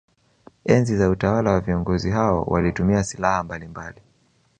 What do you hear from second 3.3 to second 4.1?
mbalimbali